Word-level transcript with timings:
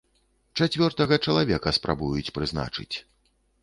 Чацвёртага 0.59 1.21
чалавека 1.27 1.69
спрабуюць 1.81 2.33
прызначыць. 2.39 2.93